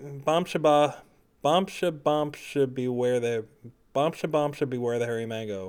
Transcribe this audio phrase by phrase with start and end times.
[0.00, 0.94] Bombshaba,
[1.44, 3.44] bombsha, bombsha, beware the
[3.94, 5.68] bombsha, bombsha, beware the hairy mango.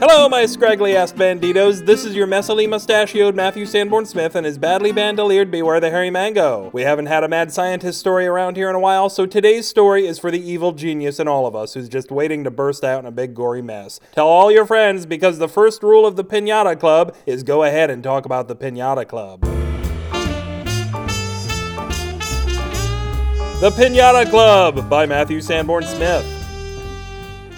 [0.00, 1.86] Hello, my scraggly ass banditos.
[1.86, 6.10] This is your messily mustachioed Matthew Sanborn Smith and his badly bandoliered Beware the Hairy
[6.10, 6.70] Mango.
[6.72, 10.08] We haven't had a mad scientist story around here in a while, so today's story
[10.08, 12.98] is for the evil genius in all of us who's just waiting to burst out
[12.98, 14.00] in a big gory mess.
[14.10, 17.88] Tell all your friends because the first rule of the Pinata Club is go ahead
[17.88, 19.61] and talk about the Pinata Club.
[23.62, 26.26] The Pinata Club by Matthew Sanborn Smith.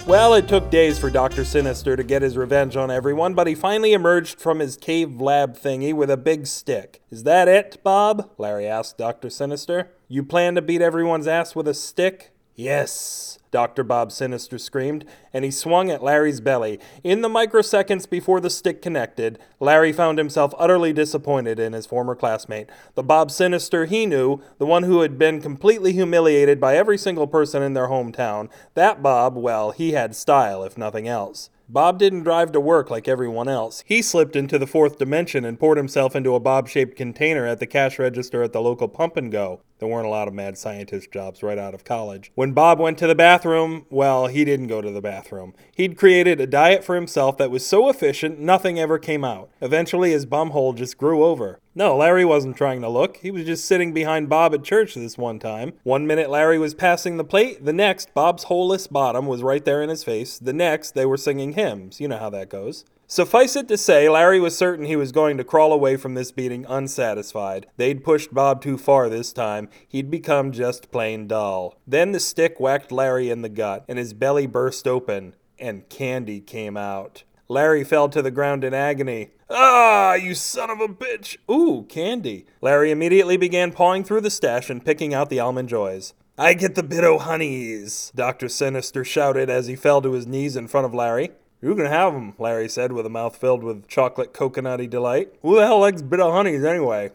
[0.05, 1.43] Well, it took days for Dr.
[1.43, 5.57] Sinister to get his revenge on everyone, but he finally emerged from his cave lab
[5.57, 7.01] thingy with a big stick.
[7.09, 8.29] Is that it, Bob?
[8.37, 9.31] Larry asked Dr.
[9.31, 9.93] Sinister.
[10.07, 12.34] You plan to beat everyone's ass with a stick?
[12.55, 13.83] Yes, Dr.
[13.83, 16.79] Bob Sinister screamed, and he swung at Larry's belly.
[17.03, 22.15] In the microseconds before the stick connected, Larry found himself utterly disappointed in his former
[22.15, 22.69] classmate.
[22.95, 27.27] The Bob Sinister he knew, the one who had been completely humiliated by every single
[27.27, 31.49] person in their hometown, that Bob, well, he had style, if nothing else.
[31.67, 33.83] Bob didn't drive to work like everyone else.
[33.87, 37.59] He slipped into the fourth dimension and poured himself into a bob shaped container at
[37.59, 39.61] the cash register at the local pump and go.
[39.79, 42.31] There weren't a lot of mad scientist jobs right out of college.
[42.35, 45.53] When Bob went to the bathroom, well, he didn't go to the bathroom.
[45.75, 49.49] He'd created a diet for himself that was so efficient nothing ever came out.
[49.59, 51.59] Eventually, his bumhole just grew over.
[51.77, 53.17] No, Larry wasn't trying to look.
[53.17, 55.73] He was just sitting behind Bob at church this one time.
[55.83, 59.81] One minute Larry was passing the plate, the next, Bob's holeless bottom was right there
[59.81, 60.39] in his face.
[60.39, 61.99] The next, they were singing hymns.
[61.99, 62.85] You know how that goes.
[63.07, 66.31] Suffice it to say, Larry was certain he was going to crawl away from this
[66.31, 67.67] beating unsatisfied.
[67.75, 69.67] They'd pushed Bob too far this time.
[69.87, 71.75] He'd become just plain dull.
[71.85, 76.39] Then the stick whacked Larry in the gut, and his belly burst open, and candy
[76.39, 77.25] came out.
[77.47, 79.31] Larry fell to the ground in agony.
[79.49, 81.37] Ah, you son of a bitch!
[81.49, 82.47] Ooh, candy.
[82.61, 86.13] Larry immediately began pawing through the stash and picking out the almond joys.
[86.37, 88.49] I get the bit o' honeys, Dr.
[88.49, 91.29] Sinister shouted as he fell to his knees in front of Larry.
[91.61, 95.33] You can have 'em, Larry said with a mouth filled with chocolate coconutty delight.
[95.41, 97.11] Who the hell likes bit o' honeys anyway?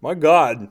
[0.00, 0.68] My god,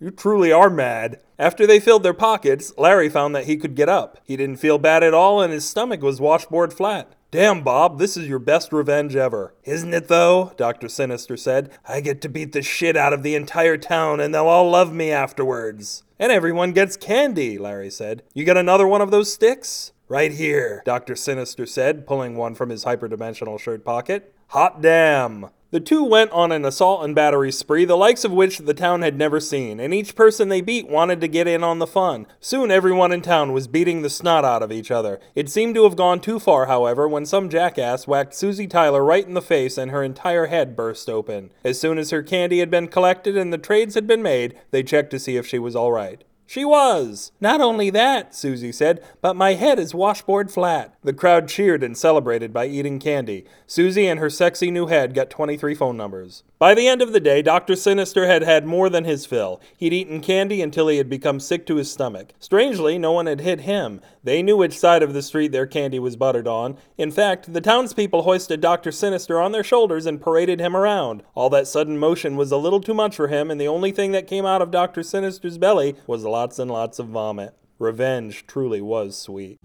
[0.00, 1.20] you truly are mad.
[1.38, 4.18] After they filled their pockets, Larry found that he could get up.
[4.24, 7.14] He didn't feel bad at all, and his stomach was washboard flat.
[7.30, 9.52] Damn, Bob, this is your best revenge ever.
[9.64, 10.52] Isn't it, though?
[10.56, 10.88] Dr.
[10.88, 11.70] Sinister said.
[11.86, 14.94] I get to beat the shit out of the entire town, and they'll all love
[14.94, 16.04] me afterwards.
[16.18, 18.22] And everyone gets candy, Larry said.
[18.32, 19.92] You get another one of those sticks?
[20.10, 21.14] Right here, Dr.
[21.14, 24.34] Sinister said, pulling one from his hyperdimensional shirt pocket.
[24.48, 25.50] Hot damn!
[25.70, 29.02] The two went on an assault and battery spree, the likes of which the town
[29.02, 32.26] had never seen, and each person they beat wanted to get in on the fun.
[32.40, 35.20] Soon everyone in town was beating the snot out of each other.
[35.34, 39.26] It seemed to have gone too far, however, when some jackass whacked Susie Tyler right
[39.26, 41.50] in the face and her entire head burst open.
[41.62, 44.82] As soon as her candy had been collected and the trades had been made, they
[44.82, 46.24] checked to see if she was all right.
[46.50, 47.30] She was.
[47.42, 50.94] Not only that, Susie said, but my head is washboard flat.
[51.04, 53.44] The crowd cheered and celebrated by eating candy.
[53.66, 56.44] Susie and her sexy new head got 23 phone numbers.
[56.58, 57.76] By the end of the day, Dr.
[57.76, 59.60] Sinister had had more than his fill.
[59.76, 62.32] He'd eaten candy until he had become sick to his stomach.
[62.40, 64.00] Strangely, no one had hit him.
[64.24, 66.76] They knew which side of the street their candy was buttered on.
[66.96, 68.90] In fact, the townspeople hoisted Dr.
[68.90, 71.22] Sinister on their shoulders and paraded him around.
[71.34, 74.10] All that sudden motion was a little too much for him, and the only thing
[74.12, 75.04] that came out of Dr.
[75.04, 77.52] Sinister's belly was lots and lots of vomit.
[77.80, 79.58] Revenge truly was sweet.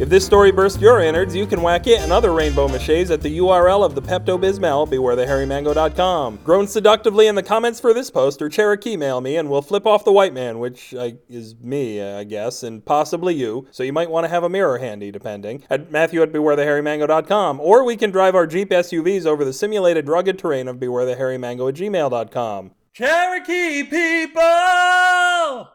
[0.00, 3.20] If this story burst your innards, you can whack it and other rainbow maches at
[3.20, 6.38] the URL of the Pepto Bismol, bewarethehairymango.com.
[6.42, 9.86] Grown seductively in the comments for this post or Cherokee mail me, and we'll flip
[9.86, 13.92] off the white man, which I, is me, I guess, and possibly you, so you
[13.92, 18.10] might want to have a mirror handy, depending, at Matthew at bewarethehairymango.com, or we can
[18.10, 22.70] drive our Jeep SUVs over the simulated rugged terrain of bewarethehairymango at gmail.com.
[22.94, 25.68] Cherokee people!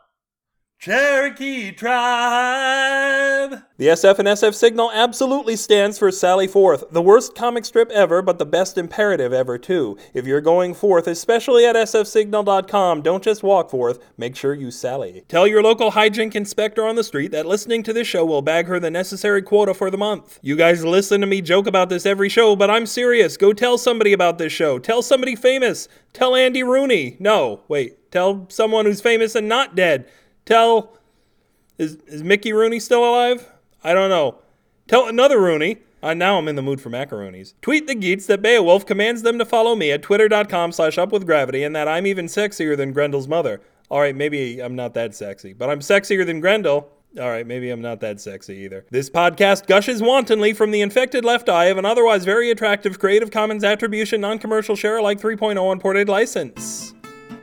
[0.80, 3.05] Cherokee Tribe.
[3.78, 8.22] The SF and SF signal absolutely stands for Sally Forth, the worst comic strip ever,
[8.22, 9.98] but the best imperative ever, too.
[10.14, 15.26] If you're going forth, especially at sfsignal.com, don't just walk forth, make sure you sally.
[15.28, 18.68] Tell your local hijink inspector on the street that listening to this show will bag
[18.68, 20.40] her the necessary quota for the month.
[20.42, 23.36] You guys listen to me joke about this every show, but I'm serious.
[23.36, 24.80] Go tell somebody about this show.
[24.80, 25.90] Tell somebody famous.
[26.14, 27.18] Tell Andy Rooney.
[27.20, 28.10] No, wait.
[28.10, 30.10] Tell someone who's famous and not dead.
[30.46, 30.98] Tell
[31.78, 33.52] is is Mickey Rooney still alive?
[33.86, 34.40] I don't know.
[34.88, 35.78] Tell another Rooney.
[36.02, 37.54] Uh, now I'm in the mood for macaronis.
[37.62, 41.76] Tweet the geets that Beowulf commands them to follow me at twitter.com slash upwithgravity and
[41.76, 43.62] that I'm even sexier than Grendel's mother.
[43.92, 46.90] Alright, maybe I'm not that sexy, but I'm sexier than Grendel.
[47.20, 48.88] All right, maybe I'm not that sexy either.
[48.90, 53.30] This podcast gushes wantonly from the infected left eye of an otherwise very attractive Creative
[53.30, 56.95] Commons Attribution Non Commercial Share Alike 3.0 Unported license.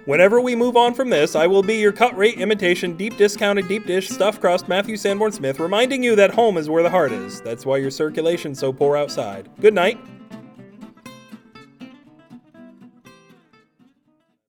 [0.04, 3.68] Whenever we move on from this, I will be your cut rate imitation, deep discounted,
[3.68, 7.12] deep dish, stuffed crust Matthew Sanborn Smith, reminding you that home is where the heart
[7.12, 7.40] is.
[7.42, 9.48] That's why your circulation's so poor outside.
[9.60, 10.00] Good night.